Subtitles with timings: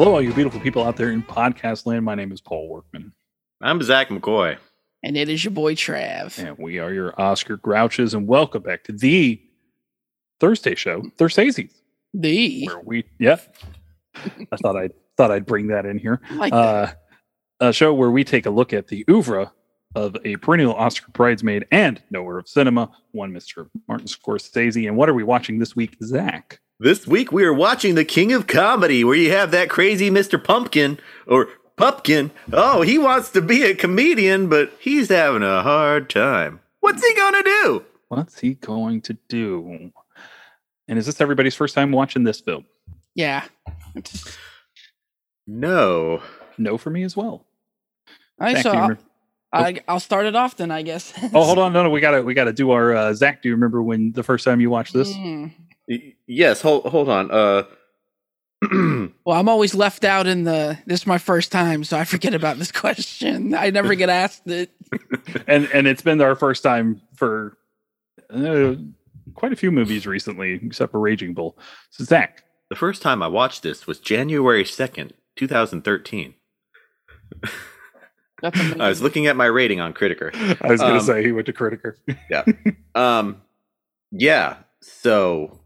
[0.00, 2.06] Hello, all you beautiful people out there in podcast land.
[2.06, 3.12] My name is Paul Workman,
[3.60, 4.56] I'm Zach McCoy.
[5.02, 6.42] And it is your boy Trav.
[6.42, 8.14] and we are your Oscar Grouches.
[8.14, 9.38] And welcome back to the
[10.40, 11.68] Thursese show, Thursese,
[12.14, 13.36] The where we, yeah,
[14.50, 16.22] I thought I thought I'd bring that in here.
[16.30, 16.56] I like that.
[16.56, 16.92] Uh,
[17.68, 19.52] a show where we take a look at the oeuvre
[19.96, 23.68] of a perennial Oscar bridesmaid and knower of cinema, one Mr.
[23.86, 24.88] Martin Scorsese.
[24.88, 26.58] And what are we watching this week, Zach?
[26.82, 30.42] This week we are watching The King of Comedy, where you have that crazy Mr.
[30.42, 32.30] Pumpkin or Pupkin.
[32.54, 36.60] Oh, he wants to be a comedian, but he's having a hard time.
[36.80, 37.84] What's he gonna do?
[38.08, 39.92] What's he going to do?
[40.88, 42.64] And is this everybody's first time watching this film?
[43.14, 43.44] yeah.
[45.46, 46.22] No.
[46.56, 47.44] No, for me as well.
[48.40, 49.02] All right, Zach, so I'll, remember-
[49.52, 51.12] I, I'll start it off then, I guess.
[51.34, 53.42] Oh, hold on, no, no, we gotta we gotta do our uh, Zach.
[53.42, 55.12] Do you remember when the first time you watched this?
[55.12, 55.52] Mm.
[55.90, 56.62] Y- yes.
[56.62, 56.86] Hold.
[56.86, 57.30] Hold on.
[57.30, 57.62] Uh.
[59.24, 60.78] Well, I'm always left out in the.
[60.86, 63.54] This is my first time, so I forget about this question.
[63.54, 64.70] I never get asked it.
[65.46, 67.56] And and it's been our first time for
[68.30, 68.74] uh,
[69.34, 71.56] quite a few movies recently, except for Raging Bull.
[71.90, 76.34] So Zach, the first time I watched this was January second, two thousand thirteen.
[78.42, 78.58] That's.
[78.80, 80.34] I was looking at my rating on Criticker.
[80.62, 81.94] I was gonna Um, say he went to Criticker.
[82.30, 82.44] Yeah.
[82.94, 83.42] Um,
[84.10, 84.56] yeah.
[84.80, 85.60] So,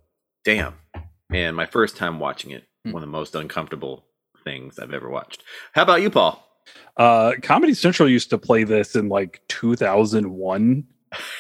[0.45, 0.75] damn,
[1.31, 2.92] man, my first time watching it, Hmm.
[2.92, 4.05] one of the most uncomfortable
[4.45, 5.42] things I've ever watched.
[5.73, 6.41] How about you, Paul?
[6.97, 10.84] Uh, Comedy Central used to play this in like 2001,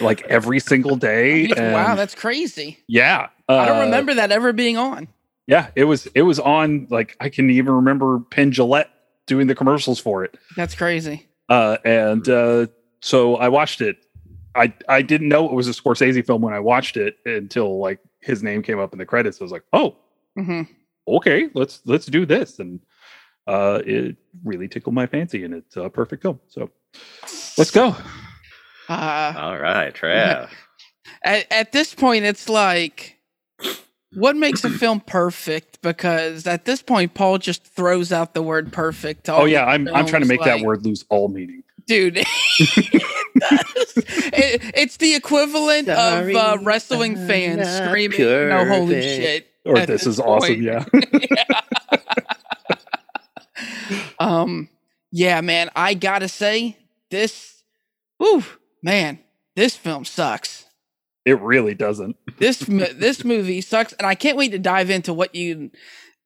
[0.00, 1.48] like every single day.
[1.56, 2.78] wow, that's crazy.
[2.88, 3.28] yeah.
[3.48, 5.06] I don't uh, remember that ever being on.
[5.46, 8.88] Yeah, it was it was on like I can even remember Penn Jillette
[9.26, 10.38] doing the commercials for it.
[10.56, 11.28] That's crazy.
[11.50, 12.66] Uh, and uh,
[13.00, 13.98] so I watched it.
[14.54, 17.98] I I didn't know it was a Scorsese film when I watched it until like
[18.24, 19.40] his name came up in the credits.
[19.40, 19.96] I was like, oh,
[20.36, 20.62] hmm
[21.06, 22.58] okay, let's let's do this.
[22.58, 22.80] And
[23.46, 26.40] uh, it really tickled my fancy, and it's a perfect film.
[26.48, 26.70] So
[27.58, 27.94] let's go.
[28.88, 30.48] Uh, All right, Trav.
[31.22, 33.18] at, at this point it's like
[34.14, 38.72] what makes a film perfect because at this point paul just throws out the word
[38.72, 41.63] perfect Oh yeah, I'm I'm trying to films, make that word lose all meaning.
[41.86, 42.26] Dude it,
[44.74, 49.74] it's the equivalent Sorry, of uh, wrestling I'm fans not screaming no holy shit Or
[49.76, 50.54] this this is awesome.
[50.54, 50.62] point.
[51.30, 51.60] Yeah.
[54.18, 54.68] um
[55.12, 56.76] yeah man i gotta say
[57.10, 57.62] this
[58.18, 58.44] Whew,
[58.82, 59.18] man
[59.56, 60.64] this film sucks
[61.24, 62.16] It really doesn't.
[62.38, 65.70] this this movie sucks and i can't wait to dive into what you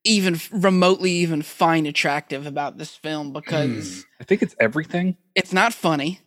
[0.08, 5.74] even remotely even find attractive about this film because I think it's everything, it's not
[5.74, 6.20] funny.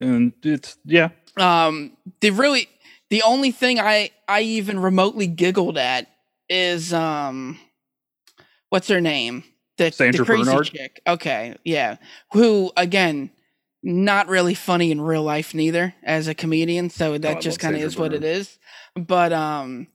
[0.00, 1.08] And it's yeah.
[1.36, 2.68] um the really
[3.10, 6.06] the only thing i i even remotely giggled at
[6.48, 7.58] is um
[8.68, 9.42] what's her name?
[9.76, 10.66] The, Sandra the crazy Bernhard?
[10.66, 11.02] chick.
[11.06, 11.96] Okay yeah.
[12.32, 13.30] Who again
[13.82, 17.74] not really funny in real life neither as a comedian so that I just kind
[17.74, 18.58] of is what it is.
[18.94, 19.88] But um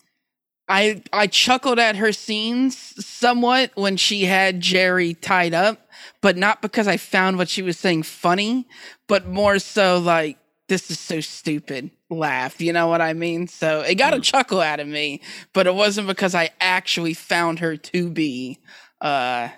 [0.67, 5.89] i i chuckled at her scenes somewhat when she had jerry tied up
[6.21, 8.67] but not because i found what she was saying funny
[9.07, 10.37] but more so like
[10.69, 13.47] this is so stupid laugh you know what i mean?
[13.47, 15.21] So it got a chuckle out of me
[15.51, 18.59] but it wasn't because i actually found her to be
[19.01, 19.49] uh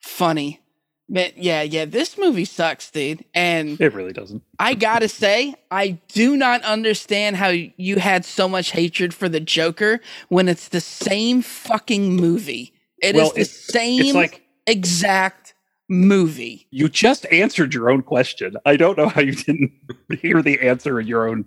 [0.00, 0.60] funny
[1.08, 4.42] but yeah yeah this movie sucks dude and It really doesn't.
[4.58, 9.40] I gotta say, I do not understand how you had so much hatred for the
[9.40, 12.72] Joker when it's the same fucking movie.
[13.00, 15.54] It is Well, the it's- same It's like exact
[15.88, 16.66] movie.
[16.70, 18.54] you just answered your own question.
[18.66, 19.72] I don't know how you didn't
[20.20, 21.46] hear the answer in your own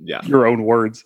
[0.00, 0.22] Yeah.
[0.24, 1.04] your own words.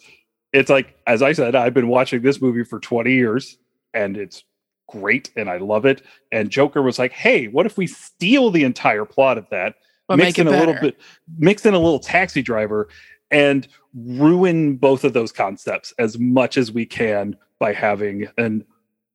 [0.52, 3.58] It's like, as I said, I've been watching this movie for 20 years
[3.92, 4.44] and it's
[4.88, 6.02] great and I love it.
[6.32, 9.76] And Joker was like, hey, what if we steal the entire plot of that,
[10.08, 10.98] But mix in a little bit,
[11.38, 12.88] mix in a little taxi driver
[13.30, 18.64] and ruin both of those concepts as much as we can by having an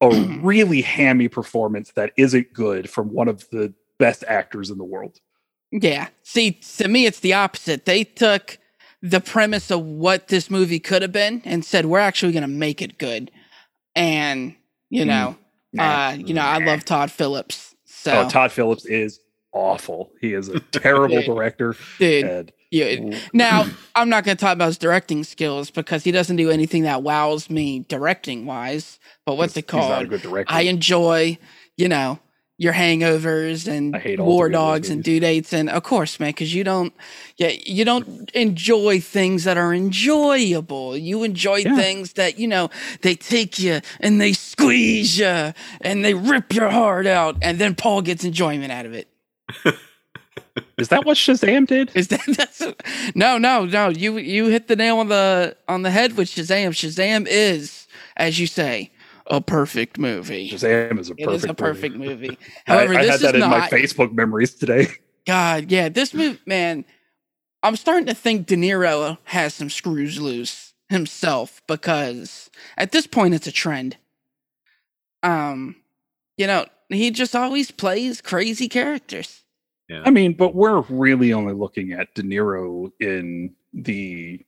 [0.00, 0.10] a
[0.42, 5.20] really hammy performance that isn't good from one of the best actors in the world.
[5.70, 6.08] Yeah.
[6.22, 7.84] See, to me, it's the opposite.
[7.84, 8.58] They took
[9.02, 12.48] the premise of what this movie could have been and said, we're actually going to
[12.48, 13.30] make it good.
[13.94, 14.56] And,
[14.90, 15.08] you mm.
[15.08, 15.34] know, Nah.
[15.78, 17.74] Uh, you know, I love Todd Phillips.
[17.84, 19.20] So, Oh, Todd Phillips is
[19.52, 20.12] awful.
[20.20, 21.24] He is a terrible Dude.
[21.26, 21.76] director.
[21.98, 26.10] dude, And you, Now, I'm not going to talk about his directing skills because he
[26.12, 28.98] doesn't do anything that wows me directing wise.
[29.24, 30.08] But what's it he's not a called?
[30.10, 30.52] good director.
[30.52, 31.38] I enjoy,
[31.76, 32.18] you know,
[32.56, 35.68] your hangovers and I hate all war three of those dogs and due dates and
[35.68, 36.92] of course man because you don't
[37.36, 41.74] yeah you don't enjoy things that are enjoyable you enjoy Yeah.
[41.76, 42.70] things that you know
[43.02, 47.74] they take you and they squeeze you and they rip your heart out and then
[47.74, 49.08] paul gets enjoyment out of it
[50.78, 51.90] Is that what Shazam did?
[51.94, 52.62] is that that's
[53.16, 56.70] no no no you you hit the nail on the on the head with shazam
[56.70, 57.86] shazam is
[58.16, 58.90] as you say
[59.26, 61.34] a perfect movie Shazam is a perfect.
[61.34, 61.54] is a movie.
[61.54, 62.38] perfect movie.
[62.66, 63.68] I, However, I this had that is in my.
[63.68, 64.88] Facebook memories today.
[65.26, 66.84] God, yeah, this movie, man.
[67.62, 73.32] I'm starting to think De Niro has some screws loose himself because at this point
[73.32, 73.96] it's a trend.
[75.22, 75.76] Um,
[76.36, 79.40] you know, he just always plays crazy characters.
[79.90, 84.44] I mean, but we're really only looking at De Niro in the.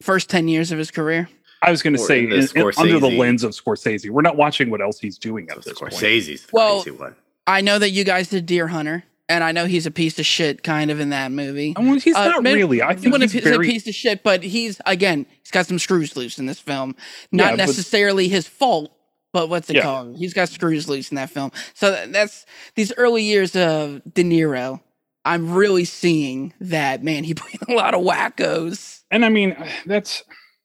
[0.00, 1.28] First ten years of his career.
[1.62, 4.10] I was going to say in in- in- under the lens of Scorsese.
[4.10, 5.92] We're not watching what else he's doing at this point.
[5.94, 7.14] Scorsese's the Well- crazy one.
[7.46, 10.26] I know that you guys did Deer Hunter, and I know he's a piece of
[10.26, 11.74] shit, kind of in that movie.
[11.76, 12.82] I mean, he's Uh, not maybe- really.
[12.82, 13.66] I think wouldn't he's say very.
[13.66, 16.94] piece of shit, but he's again, he's got some screws loose in this film.
[17.32, 18.92] Not Yeah, but- necessarily his fault,
[19.32, 19.82] but what's it Yeah.
[19.82, 20.18] called?
[20.18, 21.50] He's got screws loose in that film.
[21.74, 24.80] So that's these early years of De Niro.
[25.24, 27.24] I'm really seeing that man.
[27.24, 29.00] He played a lot of wackos.
[29.10, 29.56] and I mean,
[29.86, 30.22] that's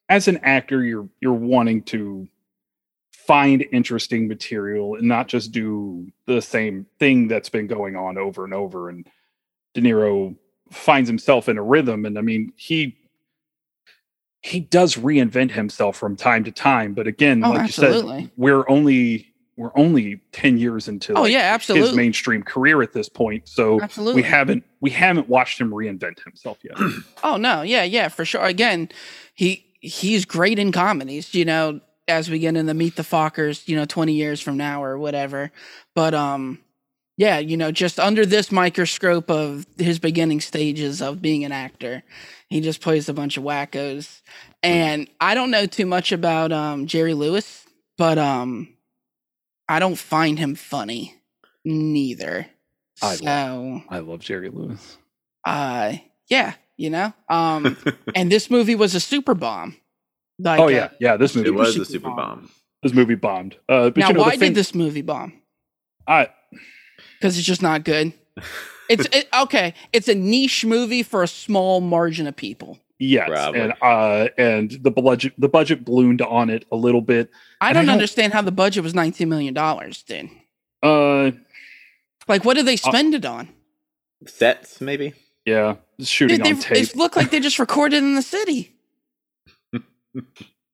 [0.09, 2.27] as an actor, you're you're wanting to
[3.11, 8.45] find interesting material and not just do the same thing that's been going on over
[8.45, 8.87] and over.
[8.89, 9.05] And
[9.73, 10.35] De Niro
[10.71, 12.95] finds himself in a rhythm, and I mean, he
[14.41, 16.93] he does reinvent himself from time to time.
[16.93, 18.15] But again, Oh, like absolutely.
[18.15, 22.81] you said, we're only we're only ten years into Oh like, yeah, his mainstream career
[22.81, 23.47] at this point.
[23.49, 24.21] So absolutely.
[24.21, 26.77] we haven't we haven't watched him reinvent himself yet.
[27.23, 28.45] Oh no, yeah, yeah, for sure.
[28.45, 28.89] Again,
[29.33, 33.75] he he's great in comedies, you know, as we get into Meet the Fockers, you
[33.75, 35.51] know, 20 years from now or whatever.
[35.95, 36.59] But um
[37.19, 42.03] yeah, you know, just under this microscope of his beginning stages of being an actor,
[42.47, 44.21] he just plays a bunch of wackos.
[44.61, 47.65] And I don't know too much about um Jerry Lewis,
[47.97, 48.73] but um
[49.69, 51.15] I don't find him funny
[51.65, 52.47] neither.
[53.01, 53.21] I love-
[53.89, 54.97] I love Jerry Lewis.
[55.45, 55.93] uh
[56.29, 57.75] yeah you know um
[58.15, 59.75] and this movie was a super bomb
[60.39, 61.17] like oh uh, yeah, yeah.
[61.17, 62.15] This movie it was super a super bomb.
[62.15, 62.49] bomb.
[62.83, 63.55] this movie bombed.
[63.67, 65.33] Uh, but now you know, why the thing, did this movie bomb
[66.07, 66.29] I,
[67.19, 68.13] because it's just not good
[68.89, 73.59] it's it, okay it's a niche movie for a small margin of people yes, Probably.
[73.61, 77.31] and uh, and the budget the budget ballooned on it a little bit.
[77.59, 80.29] i don't don't- understand how the budget was 19 million dollars Then,
[80.83, 81.31] Uh,
[82.27, 83.49] like what did they spend it on
[84.25, 85.13] Sets, maybe.
[85.47, 86.77] Yeah, shooting Dude, they, on tape.
[86.83, 88.75] it looked like they just recorded in the city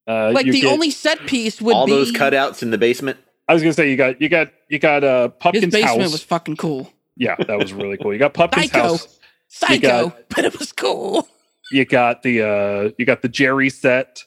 [0.06, 3.18] Uh, like the get- only set piece would All be those cutouts in the basement.
[3.48, 6.12] I was gonna say you got you got you got uh his Pupkin's basement house.
[6.12, 8.12] was fucking cool yeah, that was really cool.
[8.12, 8.82] You got Pupkin's Psycho.
[8.88, 9.20] house.
[9.48, 11.28] psycho got- but it was cool
[11.72, 14.24] You got the uh you got the Jerry set.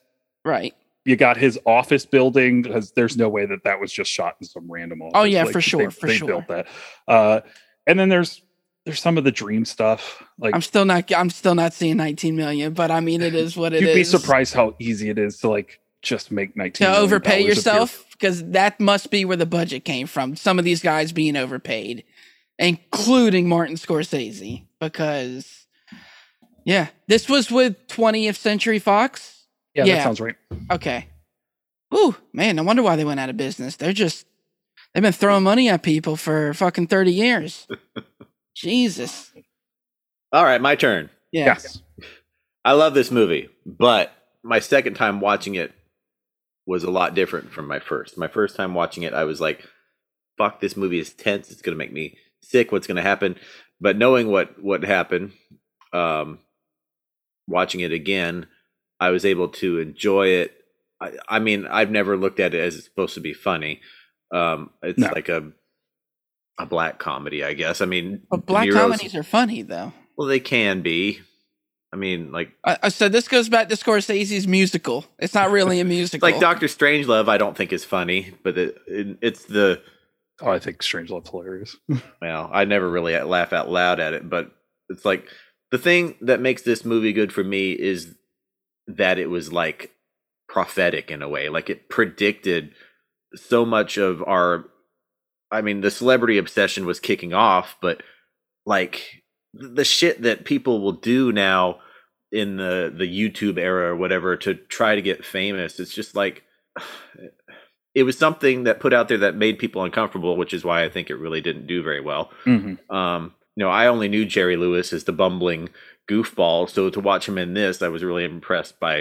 [0.46, 0.72] right
[1.04, 4.46] You got his office building because there's no way that that was just shot in
[4.46, 5.12] some random office.
[5.14, 6.26] Oh, yeah, for sure, they, for they sure.
[6.28, 6.68] built that.
[7.06, 7.40] Uh,
[7.86, 8.40] and then there's
[8.86, 10.22] there's some of the dream stuff.
[10.38, 11.12] Like I'm still not.
[11.12, 13.88] I'm still not seeing 19 million, but I mean, it is what it is.
[13.88, 17.28] you'd be surprised how easy it is to like just make 19 to million overpay
[17.30, 17.50] dollars a year.
[17.50, 20.36] yourself because that must be where the budget came from.
[20.36, 22.04] Some of these guys being overpaid,
[22.58, 25.66] including Martin Scorsese, because
[26.64, 29.46] yeah, this was with 20th Century Fox.
[29.74, 29.96] Yeah, Yeah.
[29.96, 30.36] that sounds right.
[30.70, 31.08] Okay.
[31.94, 33.76] Ooh, man, no wonder why they went out of business.
[33.76, 34.26] They're just
[34.94, 37.66] they've been throwing money at people for fucking 30 years.
[38.56, 39.32] Jesus.
[40.32, 41.10] All right, my turn.
[41.30, 41.44] Yeah.
[41.46, 41.82] Yes.
[42.64, 45.72] I love this movie, but my second time watching it
[46.66, 48.18] was a lot different from my first.
[48.18, 49.68] My first time watching it, I was like,
[50.38, 51.50] "Fuck, this movie is tense.
[51.52, 52.72] It's gonna make me sick.
[52.72, 53.36] What's gonna happen?"
[53.80, 55.32] But knowing what what happened,
[55.92, 56.40] um,
[57.46, 58.46] watching it again,
[58.98, 60.56] I was able to enjoy it.
[61.00, 63.80] I, I mean, I've never looked at it as it's supposed to be funny.
[64.32, 65.10] Um, it's No.
[65.14, 65.52] like a
[66.58, 67.80] a black comedy, I guess.
[67.80, 69.92] I mean, But black Niro's- comedies are funny though.
[70.16, 71.20] well, they can be.
[71.92, 75.04] I mean, like I, I said this goes back to Scorsese's musical.
[75.18, 76.28] It's not really a musical.
[76.28, 79.80] like Doctor Strangelove, I don't think is funny, but it, it, it's the
[80.42, 81.76] Oh, I think Strangelove's hilarious.
[82.20, 84.50] well, I never really laugh out loud at it, but
[84.90, 85.26] it's like
[85.70, 88.14] the thing that makes this movie good for me is
[88.86, 89.92] that it was like
[90.48, 92.72] prophetic in a way, like it predicted
[93.34, 94.66] so much of our.
[95.50, 98.02] I mean, the celebrity obsession was kicking off, but
[98.64, 99.22] like
[99.54, 101.80] the shit that people will do now
[102.32, 106.42] in the the YouTube era or whatever to try to get famous, it's just like
[107.94, 110.88] it was something that put out there that made people uncomfortable, which is why I
[110.88, 112.30] think it really didn't do very well.
[112.44, 112.78] Mhm.
[112.90, 115.70] Um, you know, I only knew Jerry Lewis as the bumbling
[116.10, 118.98] goofball, so to watch him in this, I was really impressed by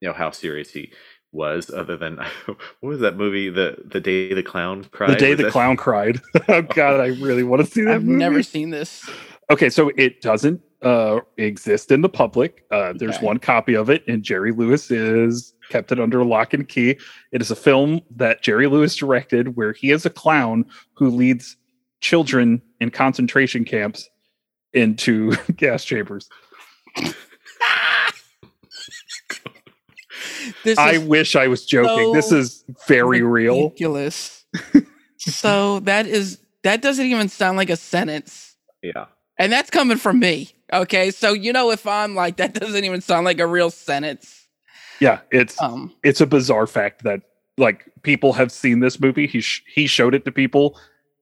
[0.00, 0.92] you know how serious he
[1.36, 1.70] was.
[1.70, 2.16] Other than
[2.46, 5.10] what was that movie, the the day the clown cried?
[5.10, 6.20] The day Was the that- clown cried.
[6.48, 8.18] oh God, I really want to see that I've movie.
[8.18, 9.08] never seen this.
[9.50, 12.64] Okay, so it doesn't uh, exist in the public.
[12.72, 13.26] Uh, there's Okay.
[13.26, 16.98] one copy of it, and Jerry Lewis is kept it under lock and key.
[17.32, 20.64] It is a film that Jerry Lewis directed, where he is a clown
[20.94, 21.56] who leads
[22.00, 24.08] children in concentration camps
[24.72, 26.28] into gas chambers.
[30.64, 32.12] This I wish I was joking.
[32.12, 33.64] this is very real.
[33.64, 34.44] ridiculous.
[35.18, 38.56] so that is that doesn't even sound like a sentence.
[38.82, 39.06] Yeah.
[39.38, 40.50] And that's coming from me.
[40.72, 41.10] Okay.
[41.10, 44.46] So you know if I'm like that doesn't even sound like a real sentence.
[45.00, 47.22] Yeah, it's Um it's a bizarre fact that
[47.58, 49.26] like people have seen this movie.
[49.26, 50.78] He sh- he showed it to people,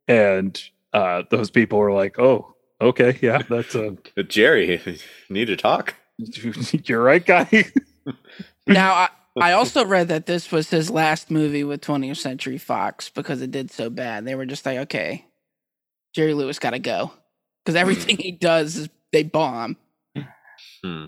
[0.09, 0.61] and
[0.93, 4.81] uh, those people were like, "Oh, okay, yeah, that's a But Jerry,
[5.29, 5.95] need to talk.
[6.85, 7.67] you're right, guy."
[8.67, 9.09] Now I,
[9.41, 13.51] I also read that this was his last movie with 20th Century Fox because it
[13.51, 14.25] did so bad.
[14.25, 15.25] They were just like, okay,
[16.15, 17.13] Jerry Lewis got to go
[17.65, 19.77] because everything he does is they bomb.
[20.85, 21.07] Hmm.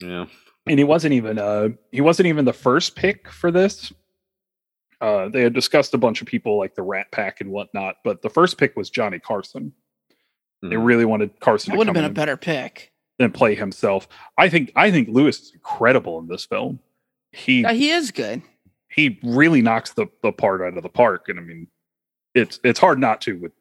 [0.00, 0.26] Yeah.
[0.66, 3.92] and he wasn't even uh he wasn't even the first pick for this.
[5.00, 8.22] Uh, they had discussed a bunch of people like the Rat Pack and whatnot, but
[8.22, 9.72] the first pick was Johnny Carson.
[10.62, 10.86] They Mhm.
[10.86, 12.92] really wanted Carson That to would have come been a better pick.
[13.18, 14.08] And play himself.
[14.38, 16.80] I think I think Lewis is incredible in this film.
[17.32, 18.42] He Yeah, he is good.
[18.88, 21.28] he really knocks the, the part out of the park.
[21.28, 21.66] And I mean,
[22.34, 23.52] it's it's hard not to with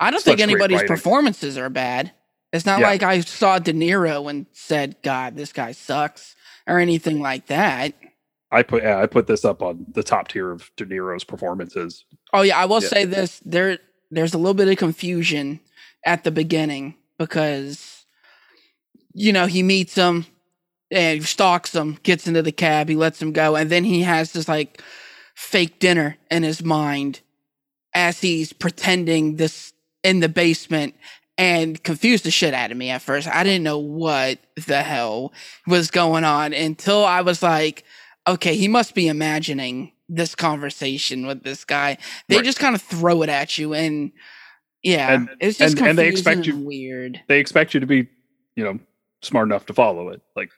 [0.00, 2.12] I don't think anybody's performances are bad.
[2.52, 2.88] It's not Yeah.
[2.88, 6.34] like I saw De Niro and said, "God, this guy sucks"
[6.66, 7.94] or anything like that.
[8.50, 12.04] I put yeah, I put this up on the top tier of De Niro's performances.
[12.34, 12.88] Oh yeah, I will Yeah.
[12.88, 13.78] say this: there,
[14.10, 15.60] there's a little bit of confusion
[16.04, 18.01] at the beginning because,
[19.14, 20.26] you know, he meets him
[20.90, 24.32] and stalks him, gets into the cab, he lets him go, and then he has
[24.32, 24.82] this like
[25.34, 27.20] fake dinner in his mind
[27.94, 30.94] as he's pretending this in the basement
[31.38, 33.26] and confused the shit out of me at first.
[33.26, 35.32] I didn't know what the hell
[35.66, 37.84] was going on until I was like,
[38.28, 41.96] okay, he must be imagining this conversation with this guy.
[42.28, 42.44] They Right.
[42.44, 44.12] just kind of throw it at you and
[44.82, 47.20] yeah, And- it's just and- and they expect you- weird.
[47.28, 48.08] They expect you to be,
[48.56, 48.78] you know,
[49.22, 50.20] smart enough to follow it.
[50.36, 50.50] Like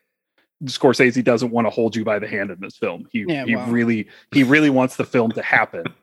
[0.64, 3.06] Scorsese doesn't want to hold you by the hand in this film.
[3.12, 3.66] He Yeah, he well.
[3.70, 5.84] really he really wants the film to happen.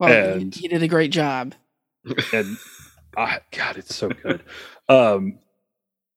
[0.00, 1.54] Well, he- and- he did a great job.
[2.32, 2.56] and
[3.16, 4.42] ah, God, it's so good.
[4.88, 5.38] Um,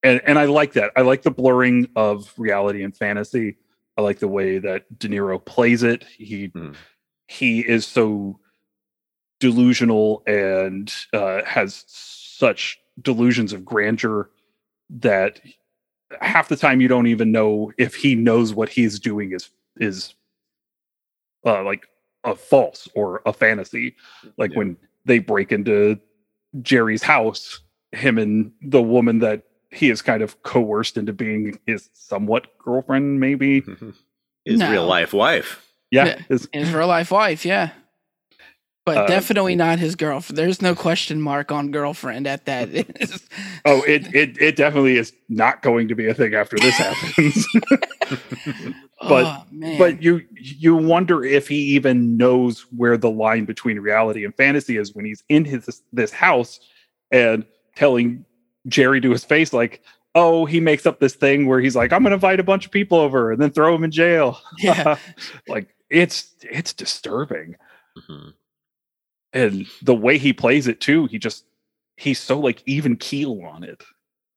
[0.02, 0.92] and and I like that.
[0.96, 3.58] I like the blurring of reality and fantasy.
[3.96, 6.04] I like the way that De Niro plays it.
[6.04, 6.76] He Mhm.
[7.28, 8.40] he is so
[9.40, 14.30] delusional and uh, has such delusions of grandeur
[14.90, 15.42] that
[16.22, 20.14] half the time you don't even know if he knows what he's doing is is
[21.46, 21.88] uh, like
[22.24, 23.96] a false or a fantasy.
[24.38, 24.58] Like Yeah.
[24.60, 26.00] when they break into
[26.62, 27.60] Jerry's house,
[27.92, 33.20] him and the woman that he is kind of coerced into being his somewhat girlfriend,
[33.20, 33.62] maybe.
[34.46, 34.70] His No.
[34.72, 35.66] real life wife.
[35.90, 36.20] Yeah, Yeah.
[36.30, 37.72] his- His real life wife, yeah.
[38.86, 40.38] But Uh, definitely not his girlfriend.
[40.38, 42.70] There's no question mark on girlfriend at that.
[43.66, 47.48] oh, it, it it definitely is not going to be a thing after this happens.
[49.02, 54.24] But- oh, but you you wonder if he even knows where the line between reality
[54.24, 56.60] and fantasy is when he's in his this house
[57.12, 58.26] and telling
[58.68, 59.82] Jerry to his face like,
[60.16, 62.66] "Oh, he makes up this thing where he's like, I'm going to invite a bunch
[62.66, 64.98] of people over and then throw him in jail." yeah,
[65.48, 67.56] like it's it's disturbing.
[68.10, 68.34] Mhm.
[69.36, 71.46] And the way he plays it too, he just
[71.98, 73.84] he's so like even keel on it.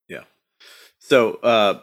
[0.08, 0.24] Yeah.
[0.98, 1.80] So, uh,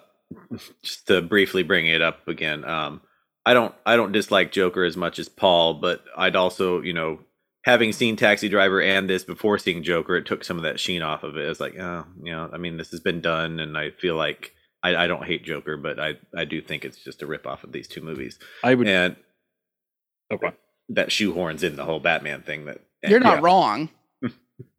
[0.84, 3.02] just to briefly bring it up again, um,
[3.46, 7.20] I don't, I don't dislike Joker as much as Paul, but I'd also, you know,
[7.64, 11.02] having seen Taxi Driver and this before seeing Joker, it took some of that sheen
[11.02, 11.48] off of it.
[11.48, 14.54] It's like, oh, you know, I mean, this has been done, and I feel like
[14.84, 17.64] I, I don't hate Joker, but I, I do think it's just a rip off
[17.64, 19.16] of these two movies, I would and
[20.32, 20.52] okay.
[20.90, 22.66] that shoehorns in the whole Batman thing.
[22.66, 23.42] That you're not yeah.
[23.44, 23.90] wrong.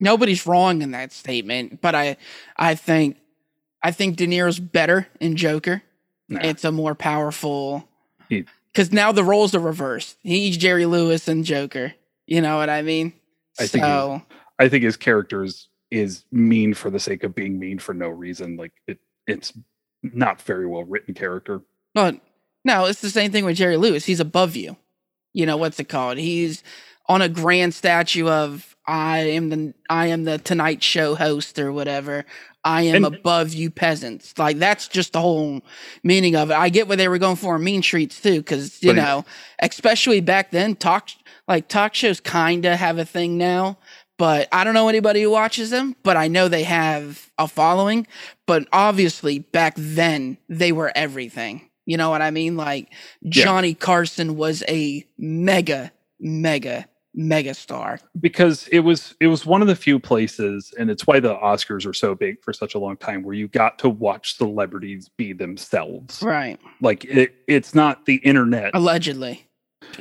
[0.01, 2.17] Nobody's wrong in that statement, but I,
[2.57, 3.19] I think,
[3.83, 5.83] I think De Niro's better in Joker.
[6.29, 6.41] Nah.
[6.43, 7.89] It's a more powerful,
[8.29, 10.19] because now the roles are reversed.
[10.23, 11.95] He's Jerry Lewis and Joker.
[12.27, 13.13] You know what I mean?
[13.59, 14.23] I think so.
[14.59, 18.09] I think his character is, is mean for the sake of being mean for no
[18.09, 18.57] reason.
[18.57, 19.53] Like it, it's
[20.03, 21.63] not very well written character.
[21.95, 22.21] But
[22.65, 24.05] no, it's the same thing with Jerry Lewis.
[24.05, 24.77] He's above you.
[25.33, 26.19] you know what's it called?
[26.19, 26.63] He's
[27.09, 31.73] on a grand statue of I am the I am the Tonight Show host or
[31.73, 32.25] whatever.
[32.65, 34.35] I am And- above you peasants.
[34.39, 35.63] Like that's just the whole
[36.03, 36.55] meaning of it.
[36.57, 39.25] I get what they were going for in Mean Streets too, because you know,
[39.61, 41.09] especially back then, talk
[41.49, 43.79] like talk shows kinda have a thing now.
[44.19, 48.07] But I don't know anybody who watches them, but I know they have a following.
[48.47, 51.69] But obviously, back then, they were everything.
[51.85, 52.57] You know what I mean?
[52.57, 52.89] Like
[53.21, 53.45] Yeah.
[53.45, 56.87] Johnny Carson was a mega, mega,
[57.19, 57.99] mega star.
[58.21, 61.87] because it was it was one of the few places and it's why the oscars
[61.87, 65.33] are so big for such a long time where you got to watch celebrities be
[65.33, 66.61] themselves Right.
[66.83, 69.49] like it, it's not the internet Allegedly.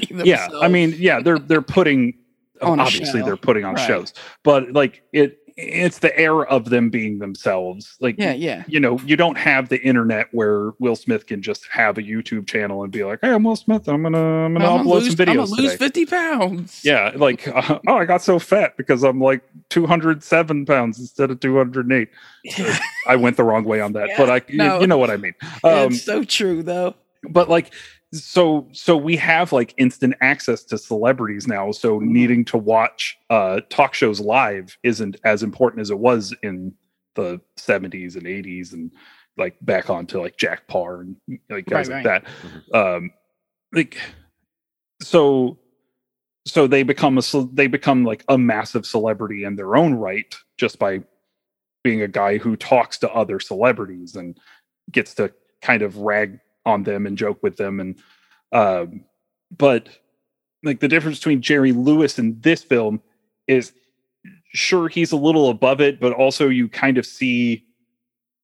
[0.10, 2.14] yeah i mean yeah they're they're putting
[2.62, 3.26] obviously show.
[3.26, 3.88] they're putting on Right.
[3.88, 8.66] shows but like it it's the air of them being themselves like Yeah, yeah.
[8.68, 12.46] you know you don't have the internet where will smith can just have a youtube
[12.46, 15.04] channel and be like hey i'm will smith i'm gonna i'm gonna I'm gonna upload
[15.04, 15.78] lose, some I'm gonna lose today.
[15.78, 16.82] 50 pounds.
[16.84, 21.40] Yeah, like uh, oh, I got so fat because I'm like 207 pounds instead of
[21.40, 22.10] 208.
[23.08, 24.82] I went the wrong way on that, Yeah, but I you- no.
[24.82, 25.36] you know what I mean.
[25.64, 26.96] Um, it's so true, though.
[27.30, 27.74] but like
[28.14, 32.06] so so we have like instant access to celebrities now so Mhm.
[32.08, 36.74] needing to watch uh talk shows live isn't as important as it was in
[37.16, 38.92] the 70s and 80s and
[39.38, 41.16] like back onto like Jack Paar and
[41.50, 42.24] like guys Right, like
[42.72, 42.78] that.
[42.78, 43.12] Um
[43.74, 43.98] like
[45.02, 45.58] so
[46.46, 47.22] so they become a
[47.54, 51.00] they become like a massive celebrity in their own right just by
[51.84, 54.38] being a guy who talks to other celebrities and
[54.92, 57.96] gets to kind of rag on them and joke with them and
[58.52, 59.04] um
[59.58, 59.90] but
[60.64, 63.02] like the difference between Jerry Lewis and this film
[63.48, 63.72] is
[64.54, 67.64] sure he's a little above it but also you kind of see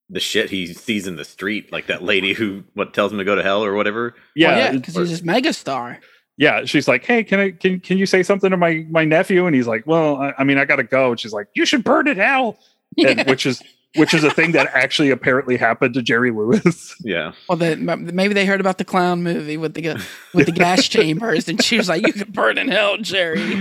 [0.09, 3.23] The shit he sees in the street, like that lady who what tells him to
[3.23, 4.13] go to hell or whatever.
[4.35, 5.97] yeah Well, yeah, because he's this megastar.
[6.37, 9.45] yeah she's like hey can i can, can you say something to my my nephew
[9.47, 11.83] and he's like well i, I mean i gotta go and she's like you should
[11.83, 12.57] burn it hell
[12.97, 13.63] and, which is
[13.95, 17.33] which is a thing that actually apparently happened to jerry lewis Yeah.
[17.49, 20.01] Well, the, maybe they heard about the clown movie with the
[20.33, 23.59] with the gas chambers, and she was like, "You can burn in hell, Jerry."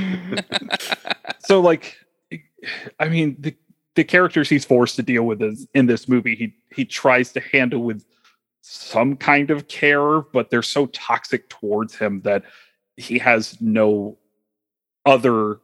[1.40, 1.96] so like
[2.98, 3.54] i mean the
[3.94, 7.40] the characters he's forced to deal with is in this movie he he tries to
[7.40, 8.04] handle with
[8.60, 12.44] some kind of care but they're so toxic towards him that
[12.96, 14.16] he has no
[15.06, 15.58] other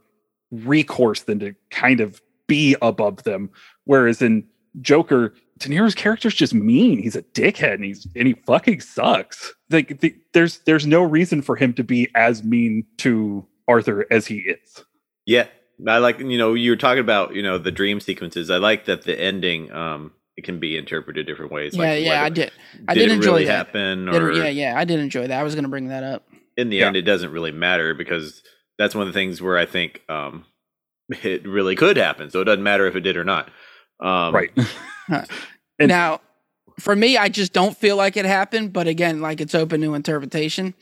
[0.51, 3.51] recourse than to kind of be above them
[3.85, 4.45] whereas in
[4.81, 6.99] joker De Niro's character's just mean.
[7.03, 9.55] He's a dickhead, and he's and he fucking sucks.
[9.71, 14.27] Like the, there's there's no reason for him to be as mean to Arthur as
[14.27, 14.85] he is.
[15.25, 15.47] Yeah.
[15.89, 18.51] I like you know, you were talking about, you know, the dream sequences.
[18.51, 21.75] I like that the ending um it can be interpreted different ways.
[21.75, 22.53] yeah, like yeah, I did.
[22.89, 23.67] I did did enjoy really that.
[23.69, 25.41] happen Did- or yeah, yeah, I did enjoy that.
[25.41, 26.27] I was going to bring that up.
[26.59, 26.87] in the Yeah.
[26.89, 28.43] end it doesn't really matter because
[28.79, 30.45] that's one of the things where I think um
[31.23, 32.31] it really could happen.
[32.31, 33.51] So it doesn't matter if it did or not.
[34.01, 34.51] Um right.
[35.79, 36.21] And- now,
[36.81, 38.73] for me, I just don't feel like it happened.
[38.73, 40.75] But again, like it's open to interpretation.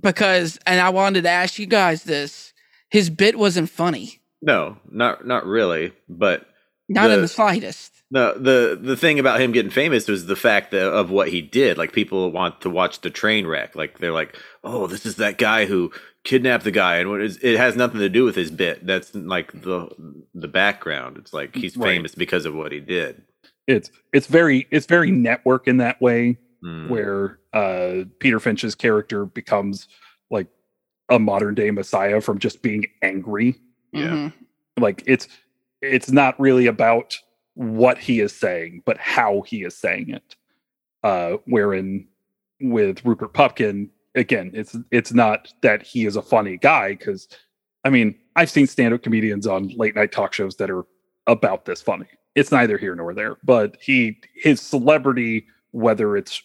[0.00, 2.52] Because, and I wanted to ask you guys this:
[2.90, 5.92] his bit wasn't funny, No, not not really.
[6.08, 6.46] But
[6.88, 7.92] not in The- the slightest.
[8.12, 11.40] No, the the thing about him getting famous was the fact that, of what he
[11.42, 11.78] did.
[11.78, 13.76] Like people want to watch the train wreck.
[13.76, 15.92] Like they're like, "Oh, this is that guy who
[16.24, 18.86] kidnapped the guy," and what is it has nothing to do with his bit.
[18.86, 19.88] That's like the
[20.34, 21.16] the background.
[21.18, 21.88] It's like he's Right.
[21.96, 23.22] famous because of what he did.
[23.66, 26.90] It's it's very it's very network in that way Mm.
[26.90, 29.88] where uh Peter Finch's character becomes
[30.30, 30.46] like
[31.08, 33.56] a modern day messiah from just being angry.
[33.92, 34.08] Yeah.
[34.10, 34.32] Mhm.
[34.78, 35.26] Like it's
[35.80, 37.18] it's not really about
[37.54, 40.36] what he is saying, but how he is saying it.
[41.02, 42.06] Uh wherein
[42.60, 47.28] with Rupert Pupkin, again, it's it's not that he is a funny guy because
[47.84, 50.84] I mean, I've seen stand-up comedians on late night talk shows that are
[51.26, 52.06] about this funny.
[52.34, 56.42] It's neither here nor there, but he his celebrity, whether it's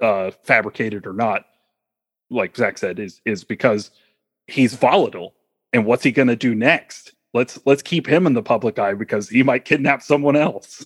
[0.00, 1.44] uh fabricated or not,
[2.30, 3.90] like Zach said, is is because
[4.46, 5.34] he's volatile.
[5.72, 7.14] And what's he gonna do next?
[7.34, 10.84] Let's let's keep him in the public eye because he might kidnap someone else.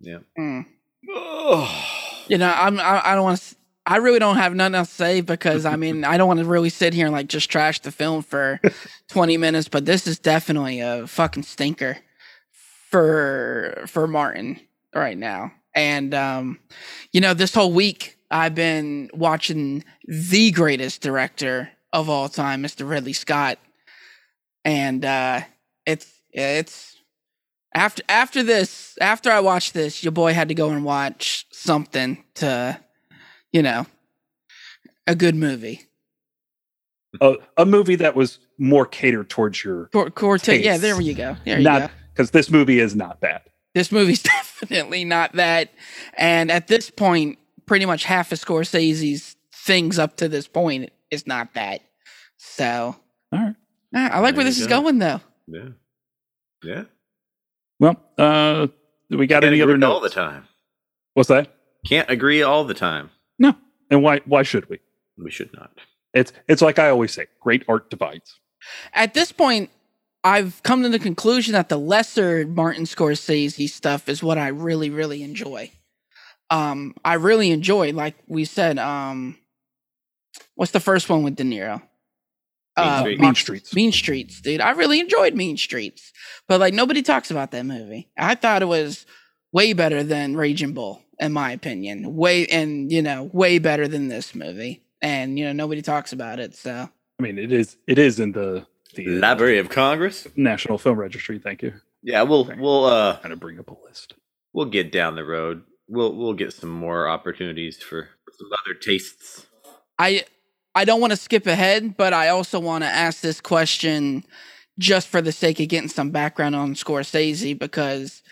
[0.00, 0.18] Yeah.
[0.38, 0.66] Mm.
[2.26, 2.80] You know, I'm.
[2.80, 3.54] I, I don't want to.
[3.86, 6.46] I really don't have nothing else to say because I mean I don't want to
[6.46, 8.60] really sit here and like just trash the film for
[9.08, 11.98] 20 minutes, but this is definitely a fucking stinker
[12.90, 14.60] for for Martin
[14.94, 15.52] right now.
[15.74, 16.60] And um,
[17.12, 22.88] you know, this whole week I've been watching the greatest director of all time, Mr.
[22.88, 23.58] Ridley Scott,
[24.64, 25.42] and uh,
[25.86, 26.96] it's it's
[27.74, 32.22] after after this after I watched this, your boy had to go and watch something
[32.34, 32.80] to,
[33.54, 33.86] you know,
[35.06, 35.82] a good movie.
[37.20, 41.36] a, a movie that was more catered towards your Cor- Corte- yeah, there you go.
[41.44, 41.78] There you go.
[41.78, 43.46] not because this movie is not that.
[43.74, 45.70] This movie's definitely not that.
[46.18, 51.26] And at this point, pretty much half of Scorsese's things up to this point is
[51.26, 51.80] not that.
[52.36, 52.96] So
[53.32, 53.54] All right.
[53.94, 55.20] Ah, I like where this you is going though.
[55.46, 55.68] Yeah.
[56.64, 56.84] Yeah.
[57.78, 58.66] Well, uh,
[59.10, 59.94] do we got Can't any other agree notes?
[59.94, 60.48] all the time.
[61.14, 61.54] What's that?
[61.86, 63.10] Can't agree all the time.
[63.94, 63.98] No.
[63.98, 64.20] And why?
[64.26, 64.78] Why should we?
[65.16, 65.70] We should not.
[66.12, 68.40] It's it's like I always say, great art divides.
[68.92, 69.70] At this point,
[70.22, 74.90] I've come to the conclusion that the lesser Martin Scorsese stuff is what I really,
[74.90, 75.70] really enjoy.
[76.50, 79.36] Um, I really enjoy, like we said, um,
[80.54, 81.82] what's the first one with De Niro?
[82.76, 83.18] Uh, Street.
[83.20, 83.74] Mean Mox- Streets.
[83.74, 84.60] Mean Streets, dude.
[84.60, 86.12] I really enjoyed Mean Streets,
[86.48, 88.08] but like nobody talks about that movie.
[88.18, 89.06] I thought it was
[89.54, 92.14] way better than Raging Bull, in my opinion.
[92.14, 94.82] Way and you know, way better than this movie.
[95.00, 96.54] And you know, nobody talks about it.
[96.54, 100.26] So I mean, it is it is in the the Library of Congress.
[100.36, 101.38] National Film Registry.
[101.38, 101.72] Thank you.
[102.02, 104.14] Yeah, we'll we'll uh Kind of bring up a list.
[104.52, 105.62] we'll get down the road.
[105.88, 109.46] We'll we'll get some more opportunities for some other tastes.
[109.98, 110.24] I
[110.74, 114.24] I don't want to skip ahead, but I also want to ask this question
[114.78, 118.22] just for the sake of getting some background on Scorsese because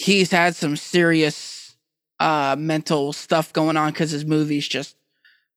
[0.00, 1.76] he's had some serious
[2.18, 4.96] uh mental stuff going on cuz his movies just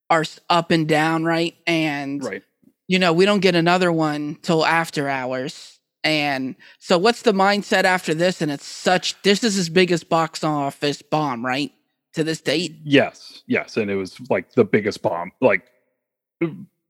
[0.09, 1.55] are up and down, right?
[1.65, 2.43] And Right.
[2.87, 5.79] you know, we don't get another one till after hours.
[6.03, 10.43] And so what's the mindset after this and it's such this is his biggest box
[10.43, 11.71] office bomb, right?
[12.13, 12.75] To this date.
[12.83, 13.41] Yes.
[13.47, 13.77] Yes.
[13.77, 15.31] And it was like the biggest bomb.
[15.41, 15.63] Like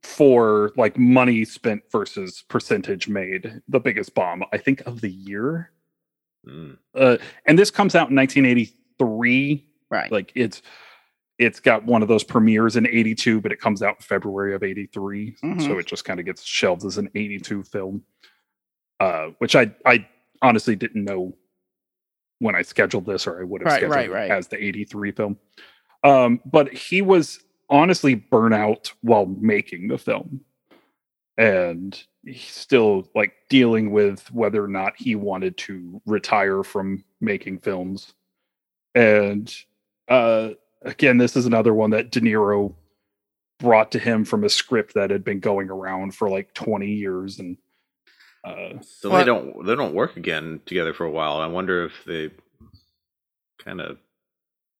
[0.01, 5.71] for like money spent versus percentage made, the biggest bomb I think of the year.
[6.47, 6.77] Mm.
[6.95, 9.65] Uh, and this comes out in 1983.
[9.89, 10.11] Right.
[10.11, 10.61] Like it's
[11.39, 14.61] it's got one of those premieres in 82 but it comes out in february of
[14.63, 15.79] 83 so Mhm.
[15.79, 18.03] it just kind of gets shelved as an 82 film
[18.99, 20.07] uh which i i
[20.43, 21.35] honestly didn't know
[22.37, 24.31] when i scheduled this or i would have Right, scheduled right, it right.
[24.31, 25.37] as the 83 film
[26.03, 30.41] um but he was honestly burnt out while making the film
[31.35, 37.59] and he's still like dealing with whether or not he wanted to retire from making
[37.59, 38.13] films
[38.95, 39.55] and
[40.07, 40.49] uh
[40.83, 42.73] again this is another one that de niro
[43.59, 47.39] brought to him from a script that had been going around for like 20 years
[47.39, 47.57] and
[48.45, 51.37] uh So Well- they don't they don't work again together for a while.
[51.37, 52.29] I wonder if they
[53.59, 53.97] kind of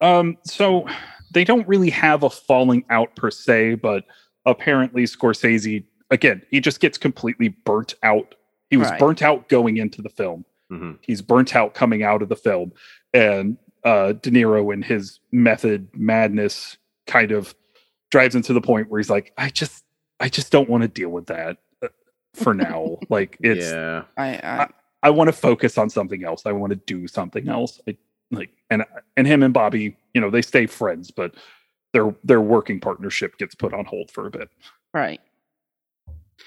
[0.01, 0.86] um so
[1.34, 4.03] they don't really have a falling out per se but
[4.45, 8.36] apparently scorsese again he just gets completely burnt out
[8.70, 9.00] he was Right.
[9.00, 10.98] burnt out going into the film Mhm.
[11.02, 12.72] he's burnt out coming out of the film
[13.13, 17.54] and uh de niro and his method madness kind of
[18.12, 19.84] drives him to the point where he's like i just
[20.20, 21.88] i just don't want to deal with that uh,
[22.34, 24.04] for now like it's yeah.
[24.18, 24.68] I, I
[25.04, 27.98] i want to focus on something else i want to do something else I,
[28.32, 28.84] like and
[29.18, 31.36] and him and bobby you know they stay friends but
[31.92, 34.50] their their working partnership gets put on hold for a bit
[34.94, 35.22] right.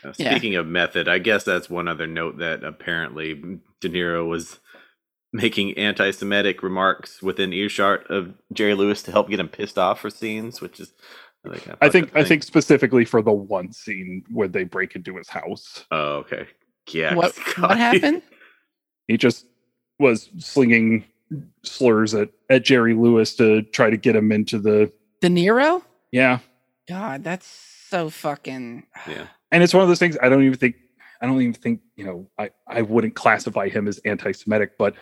[0.05, 0.31] Uh, Yeah.
[0.31, 3.35] Speaking of method, I guess that's one other note that apparently
[3.81, 4.61] De Niro was
[5.33, 10.11] making anti-Semitic remarks within earshot of Jerry Lewis to help get him pissed off for
[10.11, 10.92] scenes, which is
[11.44, 14.96] another kind of i think i think specifically for the one scene where they break
[14.96, 16.46] into his house Oh, okay.
[16.90, 17.14] Yeah.
[17.14, 18.22] what 'cause what God, happened?
[19.07, 19.46] he just
[20.01, 21.05] was slinging
[21.62, 25.83] slurs at at Jerry Lewis to try to get him into the De Niro?
[26.12, 26.38] yeah.
[26.88, 27.46] God, that's
[27.90, 28.87] so fucking.
[29.09, 29.27] Yeah.
[29.57, 30.77] And it's one of those things I don't even think
[31.19, 34.95] I don't even think, you know, I I wouldn't classify him as anti-Semitic, but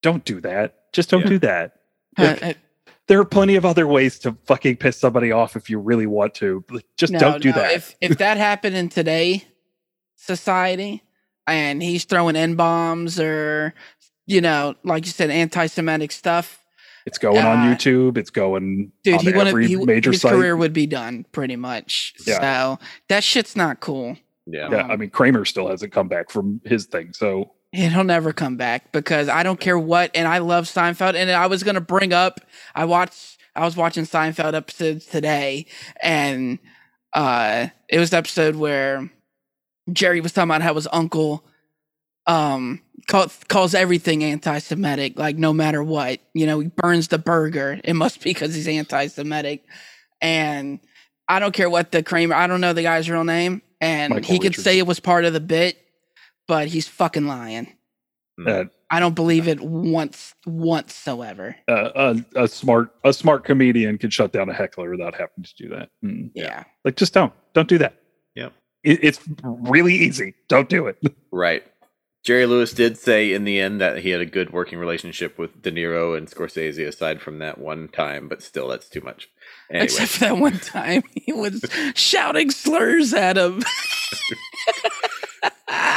[0.00, 0.92] don't do that.
[0.92, 1.28] Just don't Yeah.
[1.28, 1.72] do that.
[2.16, 2.52] Like, uh,
[3.08, 6.34] there are plenty of other ways to fucking piss somebody off if you really want
[6.34, 6.64] to.
[6.70, 7.72] Like, Just no, don't do no, that.
[7.72, 9.42] If if that happened in today
[10.14, 11.02] society,
[11.48, 13.74] and he's throwing n bombs or
[14.26, 16.63] you know, like you said, anti-Semitic stuff,
[17.06, 18.16] it's going on uh, YouTube.
[18.16, 19.66] It's going dude, on he every wouldn't.
[19.66, 20.32] He, major his site.
[20.32, 22.14] career would be done pretty much.
[22.26, 22.40] Yeah.
[22.40, 24.16] So that shit's not cool.
[24.46, 24.70] Yeah.
[24.70, 27.12] yeah, I mean Kramer still hasn't come back from his thing.
[27.12, 31.16] So He'll never come back because I don't care what, and I love Seinfeld.
[31.16, 32.40] And I was gonna bring up,
[32.72, 35.66] I watched, I was watching Seinfeld episodes today,
[36.00, 36.60] and
[37.14, 39.10] uh, it was the episode where
[39.92, 41.44] Jerry was talking about how his uncle
[42.26, 46.20] um call, calls everything anti-Semitic, like no matter what.
[46.34, 47.80] You know, he burns the burger.
[47.84, 49.64] It must be because he's anti-Semitic,
[50.20, 50.80] and
[51.28, 52.34] I don't care what the Kramer.
[52.34, 54.64] I don't know the guy's real name, and Michael he could Richards.
[54.64, 55.78] say it was part of the bit,
[56.48, 57.68] but he's fucking lying.
[58.40, 58.48] Mm.
[58.48, 61.56] uh, I don't believe it once whatsoever.
[61.68, 61.90] uh,
[62.34, 65.68] a, a smart a smart comedian could shut down a heckler without having to do
[65.70, 65.90] that.
[66.04, 66.30] Mm.
[66.34, 66.64] Yeah.
[66.84, 67.96] Like just don't don't do that.
[68.36, 70.34] it, it's really easy.
[70.48, 70.98] Don't do it.
[71.32, 71.64] Right.
[72.24, 75.60] Jerry Lewis did say in the end that he had a good working relationship with
[75.62, 79.28] De Niro and Scorsese, aside from that one time, but still, that's too much.
[79.70, 81.62] Anyway, Except for that one time he was
[81.94, 83.62] shouting slurs at him.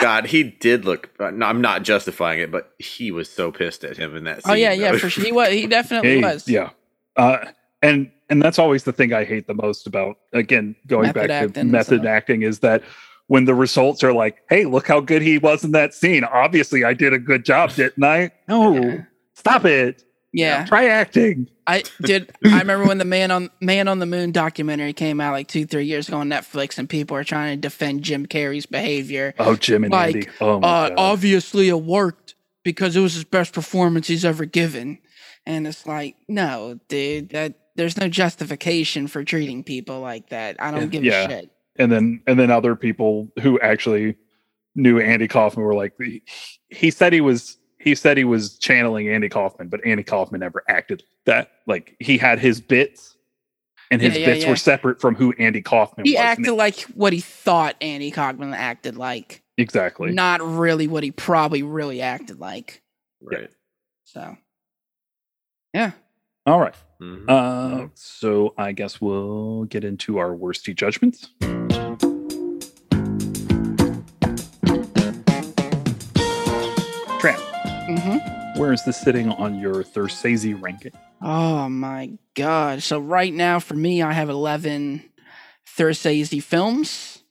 [0.01, 1.09] God, he did look.
[1.19, 4.43] uh, no, I'm not justifying it, but he was so pissed at him in that
[4.43, 4.51] scene.
[4.51, 5.23] oh yeah, yeah, for sure.
[5.23, 5.49] He was.
[5.49, 6.47] He definitely Hey, was.
[6.47, 6.71] Yeah.
[7.15, 7.45] Uh,
[7.81, 11.27] and and that's always the thing I hate the most about again going Method back
[11.27, 12.07] to acting and method stuff.
[12.09, 12.83] acting is that
[13.27, 16.23] when the results are like, "Hey, look how good he was in that scene.
[16.23, 19.01] Obviously, I did a good job, didn't I?" No, Yeah.
[19.35, 20.03] stop it.
[20.33, 20.65] Yeah.
[20.65, 21.47] Try acting.
[21.65, 22.31] I did.
[22.45, 25.65] I remember when the Man on Man on the Moon documentary came out like two,
[25.65, 29.33] three years ago on Netflix, and people are trying to defend Jim Carrey's behavior.
[29.39, 30.27] Oh, Jim and Like, Andy.
[30.41, 30.93] Oh my Uh, God.
[30.97, 34.99] obviously, it worked because it was his best performance he's ever given,
[35.45, 40.55] and it's like, no, dude, that there's no justification for treating people like that.
[40.59, 41.25] I don't give Yeah.
[41.25, 41.49] a shit.
[41.79, 44.15] And then and then other people who actually
[44.75, 46.21] knew Andy Kaufman were like, he,
[46.69, 50.63] he said he was he said he was channeling Andy Kaufman, but Andy Kaufman never
[50.67, 51.51] acted that.
[51.67, 53.15] Like he had his bits,
[53.91, 54.49] and his Yeah, yeah, bits yeah.
[54.49, 56.19] were separate from who Andy Kaufman He was.
[56.19, 60.11] And acted like what he thought Andy Kaufman acted like, exactly.
[60.11, 62.81] not really what he probably really acted like.
[63.21, 63.49] right.
[64.03, 64.35] So,
[65.73, 65.91] yeah.
[66.45, 66.75] All right.
[67.01, 67.25] Mhm.
[67.29, 71.29] Uh, so I guess we'll get into our worsty judgments.
[77.87, 78.59] Mm-hmm.
[78.59, 80.91] where is this sitting on your Thursese ranking?
[81.21, 82.83] Oh my god.
[82.83, 85.03] So right now for me I have 11
[85.65, 87.23] Thursese films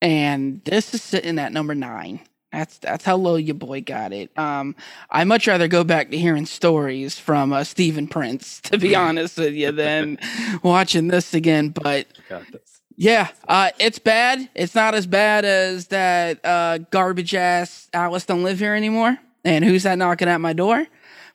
[0.00, 2.20] and this is sitting at number 9.
[2.50, 4.36] That's that's how low your boy got it.
[4.38, 4.74] Um
[5.10, 9.36] I much rather go back to hearing stories from uh, Steven Prince to be honest
[9.38, 10.18] with you than
[10.62, 12.80] watching this again, but this.
[12.96, 14.48] yeah, uh, it's bad.
[14.54, 19.18] It's not as bad as that uh, garbage ass Alice don't live here anymore.
[19.44, 20.86] And who's that knocking at my door?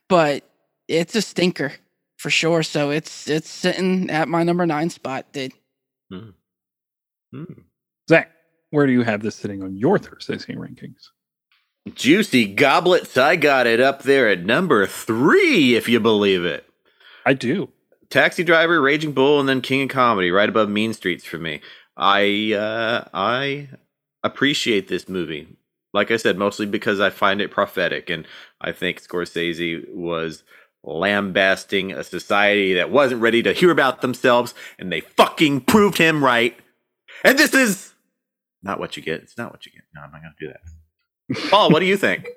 [0.07, 0.43] But
[0.87, 1.73] it's a stinker
[2.17, 2.63] for sure.
[2.63, 5.53] So it's it's sitting at my number nine spot, dude.
[7.31, 7.43] Hmm.
[8.09, 8.31] Zach,
[8.69, 11.09] where do you have this sitting on your Thursese rankings?
[11.93, 13.17] Juicy goblets.
[13.17, 16.65] I got it up there at number three, if you believe it.
[17.25, 17.69] I do.
[18.09, 21.61] Taxi Driver, Raging Bull, and then King of Comedy, right above Mean Streets for me.
[21.97, 23.69] I uh, I
[24.23, 25.57] appreciate this movie.
[25.95, 28.27] Like I said, mostly because I find it prophetic, and
[28.59, 30.43] I think Scorsese was
[30.83, 36.23] lambasting a society that wasn't ready to hear about themselves, and they fucking proved him
[36.23, 36.55] right.
[37.23, 37.93] And this is
[38.61, 39.21] not what you get.
[39.21, 39.83] It's not what you get.
[39.95, 41.49] No, I'm not going to do that.
[41.49, 42.27] Paul, what do you think?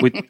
[0.00, 0.24] Would,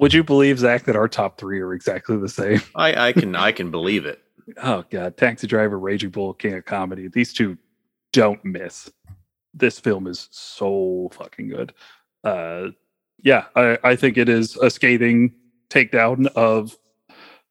[0.00, 2.60] would you believe, Zach, that our top three are exactly the same?
[2.74, 4.20] I, I can I can believe it.
[4.62, 7.06] Oh God, Taxi Driver, Raging Bull, King of Comedy.
[7.08, 7.56] These two
[8.12, 8.90] don't miss.
[9.54, 11.72] This film is so fucking good.
[12.24, 12.68] Uh,
[13.22, 15.34] yeah, I, I think it is a scathing
[15.70, 16.76] takedown of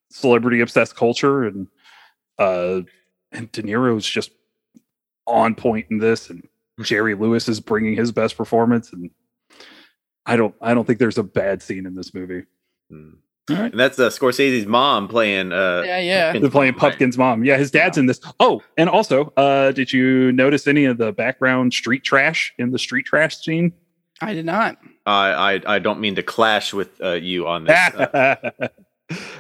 [0.10, 1.68] celebrity obsessed culture, and
[2.40, 2.82] uh,
[3.32, 4.32] and De Niro's just
[5.26, 6.48] on point in this, and
[6.82, 9.10] Jerry Lewis is bringing his best performance, and
[10.26, 12.44] I don't I don't think there's a bad scene in this movie.
[12.90, 13.16] Hmm.
[13.50, 13.72] All right.
[13.72, 15.52] And that's uh, Scorsese's mom playing.
[15.54, 16.32] Uh, Yeah, yeah.
[16.34, 16.80] They're playing Right.
[16.82, 17.46] Pumpkin's mom.
[17.46, 18.20] Yeah, his dad's in this.
[18.40, 22.80] Oh, and also, uh, did you notice any of the background street trash in the
[22.80, 23.72] street trash scene?
[24.22, 24.78] I did not.
[25.06, 27.78] I, I I don't mean to clash with uh, you on this.
[27.96, 28.36] Uh,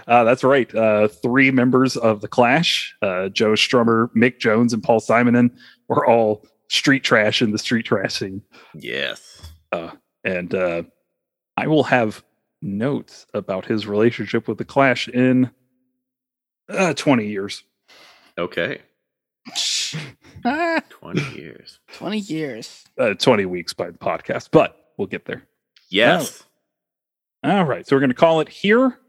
[0.08, 0.74] uh, that's right.
[0.74, 5.50] Uh, three members of the Clash, uh, Joe Strummer, Mick Jones, and Paul Simonon,
[5.90, 8.42] were all street trash in the street trash scene.
[8.76, 9.42] yes.
[10.24, 10.84] And uh,
[11.58, 12.24] I will have
[12.62, 15.52] notes about his relationship with the Clash in
[16.70, 17.64] uh, 20 years.
[18.38, 18.82] Okay.
[20.46, 21.80] Ah, Twenty years.
[21.94, 22.84] 20 years.
[22.98, 25.44] Uh, 20 weeks by the podcast, but we'll get there.
[25.90, 26.44] Yes.
[27.44, 27.88] All right.
[27.88, 29.00] So we're going to call it here.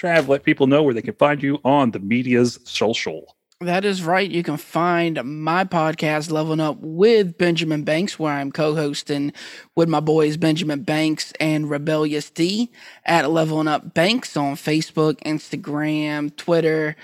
[0.00, 3.35] Trav, let people know where they can find you on the media's social.
[3.62, 4.30] That is right.
[4.30, 9.32] You can find my podcast, Leveling Up with Benjamin Banks, where I'm co hosting
[9.74, 12.70] with my boys, Benjamin Banks and Rebellious D,
[13.06, 16.96] at Leveling Up Banks on Facebook, Instagram, Twitter,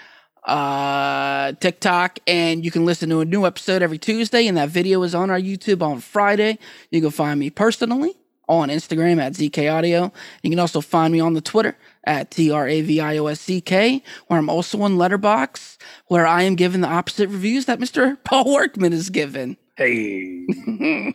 [0.44, 2.18] uh, TikTok.
[2.26, 5.30] And you can listen to a new episode every Tuesday, and that video is on
[5.30, 6.58] our YouTube on Friday.
[6.90, 8.14] You can find me personally
[8.48, 10.12] on Instagram at ZK Audio.
[10.42, 13.26] You can also find me on the Twitter at T R A V I O
[13.26, 17.66] S C K, where I'm also on Letterboxd, where I am given the opposite reviews
[17.66, 18.18] that Mr.
[18.24, 19.56] Paul Workman is given.
[19.76, 20.46] Hey.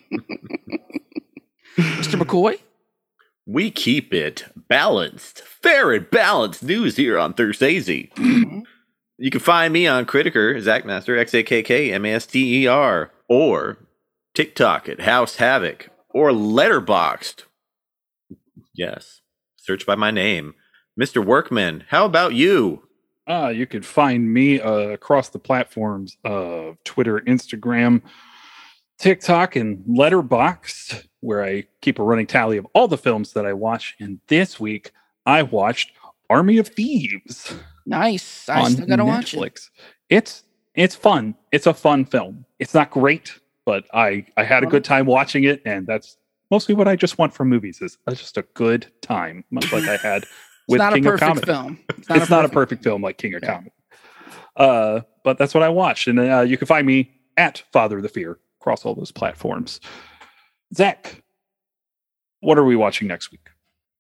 [1.77, 2.19] Mr.
[2.19, 2.59] McCoy?
[3.45, 8.09] We keep it balanced, fair and balanced news here on Thursese.
[8.15, 8.59] Mm-hmm.
[9.19, 12.25] You can find me on Criticker, Zach Master, X A K K M A S
[12.25, 13.77] T E R, or
[14.33, 17.43] TikTok at House Havoc, or Letterboxd.
[18.73, 19.21] Yes,
[19.57, 20.55] search by my name.
[20.99, 21.23] Mr.
[21.23, 22.87] Workman, how about you?
[23.27, 28.01] Uh, you could find me uh, across the platforms of Twitter, Instagram,
[28.97, 33.53] TikTok, and Letterboxd, where I keep a running tally of all the films that I
[33.53, 33.95] watch.
[33.99, 34.91] And this week,
[35.25, 35.91] I watched
[36.29, 37.53] Army of Thieves
[37.87, 38.49] Nice.
[38.49, 39.59] I on still gotta watch it.
[40.09, 40.43] It's
[40.75, 41.35] it's fun.
[41.51, 42.45] It's a fun film.
[42.59, 46.17] It's not great, but I I had a good time watching it, and that's
[46.49, 49.83] mostly what I just want from movies is uh, just a good time, much like
[49.83, 50.23] I had
[50.69, 51.79] It's with not King a of perfect Comedy film.
[52.21, 53.53] it's not a perfect film like King of Yeah.
[53.53, 53.71] Comedy.
[54.55, 56.07] Uh, but that's what I watched.
[56.07, 59.79] And uh, you can find me at Father of the Fear across all those platforms.
[60.73, 61.23] Zach,
[62.41, 63.47] what are we watching next week?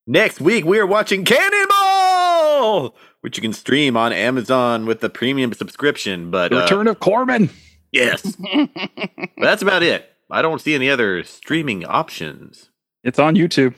[0.07, 5.53] Next week, we are watching Cannonball, which you can stream on Amazon with the premium
[5.53, 6.31] subscription.
[6.31, 7.49] But The uh, Return of Corman.
[7.97, 8.35] Yes,
[9.15, 10.09] But that's about it.
[10.29, 12.69] I don't see any other streaming options.
[13.03, 13.75] It's on YouTube.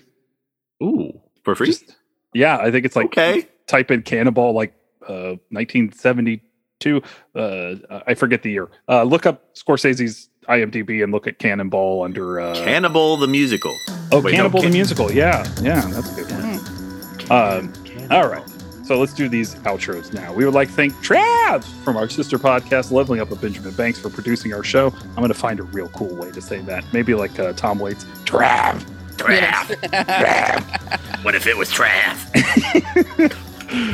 [0.84, 1.68] Ooh, for free?
[1.68, 1.96] Just-
[2.34, 3.48] yeah, I think it's like okay.
[3.68, 4.74] type in Cannonball like
[5.08, 7.02] uh, 1972.
[7.36, 7.76] Uh,
[8.08, 8.70] I forget the year.
[8.88, 13.76] Uh, look up Scorsese's IMDb and look at Cannonball under uh, Cannibal the musical.
[14.12, 15.12] oh wait, no, Cannibal the Can- musical.
[15.12, 16.32] Yeah, yeah, that's a good.
[16.32, 17.32] one.
[17.32, 17.74] Um,
[18.12, 18.44] all right.
[18.90, 20.34] So let's do these outros now.
[20.34, 24.00] We would like to thank Trav from our sister podcast, Leveling Up with Benjamin Banks,
[24.00, 24.88] for producing our show.
[25.10, 26.84] I'm going to find a real cool way to say that.
[26.92, 28.06] Maybe like uh, Tom Waits.
[28.26, 28.84] Trav.
[29.16, 29.66] Trav.
[29.92, 31.24] Trav.
[31.24, 32.18] what if it was Trav?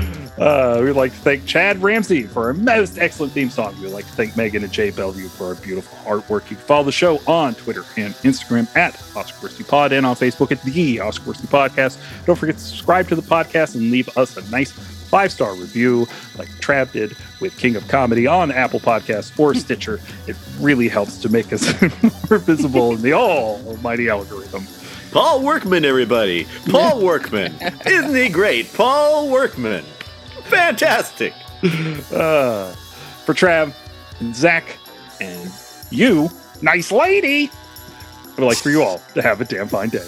[0.37, 3.79] Uh, we'd like to thank Chad Ramsey for our most excellent theme song.
[3.81, 6.49] We'd like to thank Megan and Jay Bellevue for our beautiful artwork.
[6.49, 10.15] You can follow the show on Twitter and Instagram at Oscar Worsty Pod and on
[10.15, 11.97] Facebook at the Oscar Worsty Podcast.
[12.25, 16.05] Don't forget to subscribe to the podcast and leave us a nice five star review
[16.37, 20.01] like Trav did with King of Comedy on Apple Podcasts or Stitcher.
[20.27, 21.63] It really helps to make us
[22.29, 24.65] more visible in the all almighty algorithm.
[25.11, 26.45] Paul Workman, everybody.
[26.69, 27.55] Paul Workman.
[27.85, 28.73] Isn't he great?
[28.73, 29.85] Paul Workman.
[30.49, 31.33] Fantastic.
[32.13, 32.71] Uh,
[33.25, 33.73] for Trav
[34.19, 34.77] and Zach
[35.19, 35.51] and
[35.89, 36.29] you,
[36.61, 40.07] nice lady, I would like for you all to have a damn fine day.